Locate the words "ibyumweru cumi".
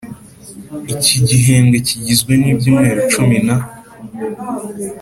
2.51-3.37